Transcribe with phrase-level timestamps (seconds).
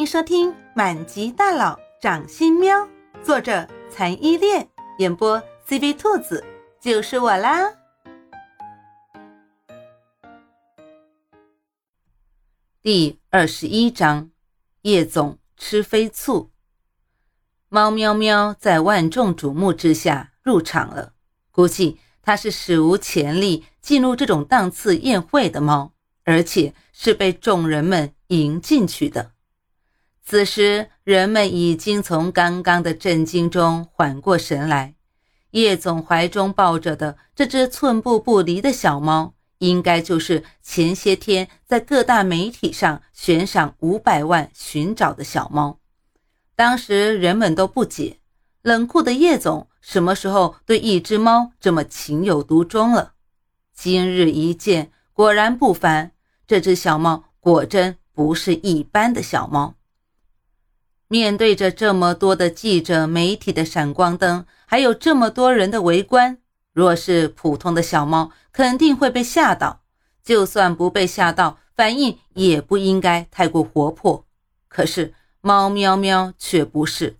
[0.00, 2.74] 迎收听《满级大佬掌心喵》，
[3.22, 4.66] 作者残依恋，
[4.96, 5.38] 演播
[5.68, 6.42] CV 兔子，
[6.80, 7.70] 就是我啦。
[12.80, 14.30] 第二十一章，
[14.80, 16.50] 叶总吃飞醋。
[17.68, 21.12] 猫喵喵在万众瞩目之下入场了，
[21.50, 25.92] 估计它是史无前例进入这种档次宴会的猫，
[26.24, 29.32] 而且是被众人们迎进去的。
[30.30, 34.94] 此时，人们已经从刚刚的震惊中缓过神来。
[35.50, 39.34] 叶总怀中抱着的这只寸步不离的小猫。
[39.58, 45.80] 应该就是前些天在各大媒体上悬赏五百万寻找的小猫。
[46.54, 48.20] 当时人们都不解，
[48.62, 53.14] 冷酷的叶总什么时候对一只猫这么情有独钟了？
[53.74, 56.12] 今日一见，果然不凡。
[56.46, 59.74] 这只小猫果真不是一般的小猫。
[61.12, 66.38] 面对着这么多的记者、媒体的闪光灯，还有这么多人的围观。
[66.72, 69.80] 若是普通的小猫，肯定会被吓到；
[70.22, 74.24] 就算不被吓到，反应也不应该太过活泼。
[74.68, 77.16] 可是猫喵喵却不是，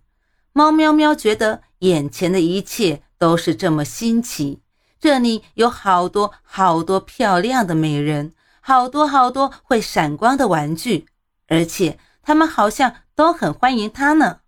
[0.53, 4.61] 猫喵喵觉得眼前的一切都是这么新奇。
[5.01, 8.31] 这里有好多好多漂亮的美人，
[8.61, 11.07] 好多好多会闪光的玩具，
[11.49, 14.39] 而且它们好像都很欢迎他呢。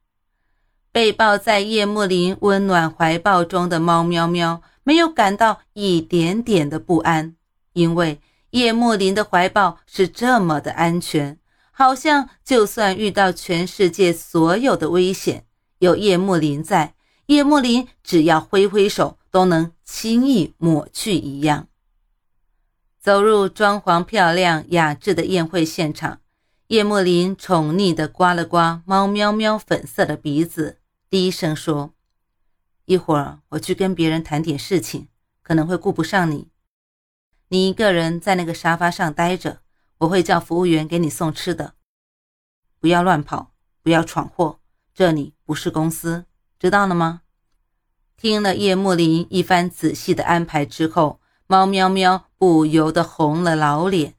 [0.91, 4.63] 被抱在叶幕林温暖怀抱中的猫喵喵。
[4.81, 7.35] 没有感到一点点的不安，
[7.73, 11.37] 因为叶幕林的怀抱是这么的安全，
[11.71, 15.45] 好像就算遇到全世界所有的危险，
[15.77, 16.95] 有叶幕林在，
[17.27, 21.67] 叶幕林只要挥挥手都能轻易抹去一样。
[22.99, 26.19] 走入装潢漂亮雅致的宴会现场，
[26.73, 31.93] 叶莫林宠溺地刮了刮猫喵喵粉色的鼻子，低声说。
[32.85, 35.07] 一会儿我去跟别人谈点事情，
[35.43, 36.49] 可能会顾不上你。
[37.49, 39.59] 你一个人在那个沙发上待着，
[39.99, 41.75] 我会叫服务员给你送吃的。
[42.79, 43.53] 不要乱跑，
[43.83, 44.59] 不要闯祸，
[44.95, 46.25] 这里不是公司，
[46.57, 47.21] 知道了吗？
[48.17, 54.15] 听了叶莫林一番仔细的安排之后，猫喵喵不由得红了老脸。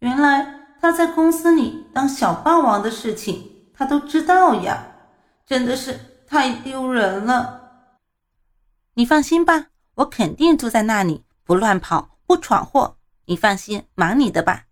[0.00, 4.84] 原来他在公司里当小霸王的事情，他都知道呀，
[5.46, 7.60] 真的是太丢人了。
[8.94, 12.96] 你放心吧，我肯定住在那里，不乱跑，不闯祸。
[13.26, 14.64] 你放心，忙你的吧。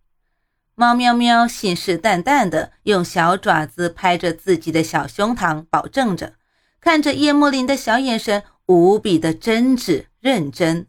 [0.75, 6.35] 猫喵喵信誓旦旦的用小爪子拍着自己的小胸膛，保证着。
[6.81, 10.89] 看着叶幕林的小眼神，无比的真挚认真。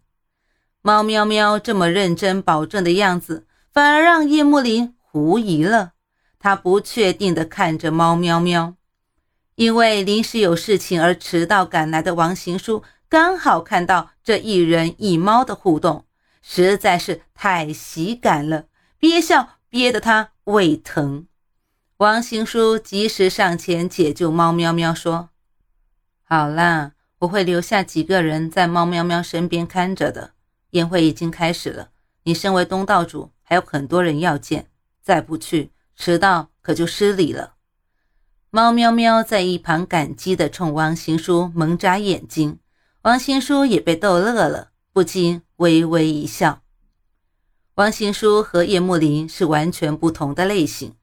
[0.81, 5.91] 猫喵喵这么认真保证的样子，反而让叶幕林狐疑了。
[6.39, 8.75] 他不确定地看着猫喵喵，
[9.55, 12.81] 因为临时有事情而迟到赶来的王行书。
[13.09, 16.05] 刚好看到这一人一猫的互动，
[16.41, 18.67] 实在是太喜感了，
[18.97, 21.27] 憋笑憋得他胃疼。
[21.97, 25.29] 王行书及时上前解救猫喵喵，说
[26.23, 30.31] ：“好啦，我会留下几个人在猫喵喵身边看着的。
[30.71, 31.89] 宴会已经开始了，
[32.23, 34.70] 你身为东道主，还有很多人要见，
[35.01, 37.55] 再不去，迟到可就失礼了。”
[38.53, 42.59] 猫喵喵在一旁感激地冲王行书猛眨眼睛。
[43.03, 46.61] 王行书也被逗乐了，不禁微微一笑。
[47.75, 50.95] 王行书和叶幕林是完全不同的类型，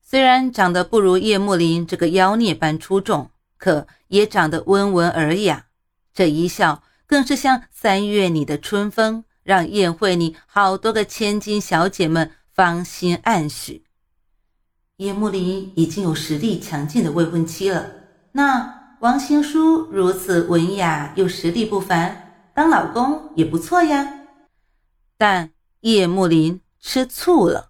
[0.00, 5.66] 虽然长得不如叶幕林这个妖孽般出众，可也长得温文尔雅。
[6.14, 13.84] 这一笑更是像三月里的春风，让宴会里好多个千金小姐们芳心暗许。
[14.98, 17.86] 叶幕林已经有实力强劲的未婚妻了，
[18.32, 18.80] 那……
[19.00, 24.20] 王兴书如此文雅又实力不凡，当老公也不错呀。
[25.18, 25.50] 但
[25.80, 27.68] 叶幕林吃醋了，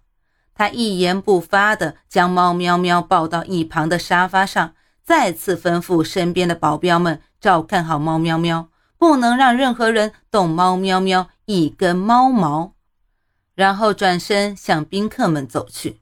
[0.53, 12.74] 他一言不发地将猫喵喵抱到一旁的沙发上，再次吩咐身边的保镖们照看好猫喵喵，不能让任何人动猫喵喵一根猫毛。
[13.55, 16.01] 然后转身向宾客们走去。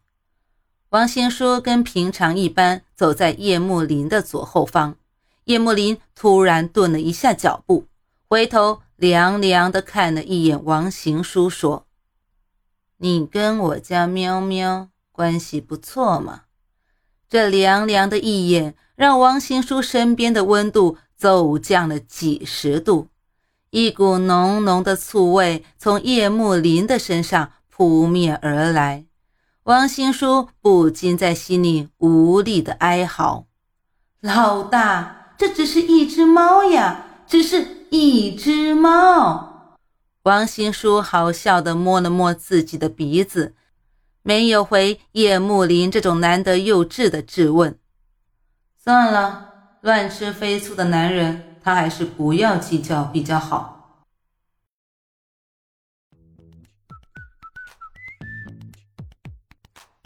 [0.89, 4.97] 王行书跟平常一般，走在叶幕林的左后方。
[5.45, 7.87] 叶幕林突然顿了一下脚步，
[8.27, 11.85] 回头凉凉地看了一眼王行书，说
[12.97, 16.43] ：“你跟我家喵喵关系不错嘛？”
[17.27, 23.09] 这凉凉的一眼，让王行书身边的温度骤降了几十度，
[23.73, 29.05] 一股浓浓的醋味从叶幕林的身上扑面而来。
[29.63, 33.47] 王新书不禁在心里无力的哀嚎
[34.21, 39.79] ：“老大，这只是一只猫呀，只是一只猫。”
[40.21, 43.55] 王新书好笑的摸了摸自己的鼻子，
[44.21, 47.79] 没有回叶慕林这种难得幼稚的质问。
[48.77, 49.49] 算了，
[49.81, 53.71] 乱吃飞醋的男人，他还是不要计较比较好。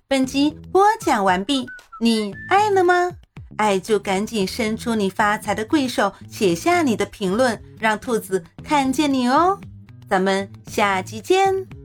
[0.07, 1.67] 本集播讲完毕，
[1.99, 3.11] 你爱了吗？
[3.57, 9.59] 爱就赶紧伸出你发财的贵手，写下你的评论，让兔子看见你哦。
[10.07, 11.76] 咱们下集见。